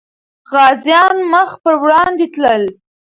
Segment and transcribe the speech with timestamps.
[0.51, 2.63] غازيان مخ پر وړاندې تلل.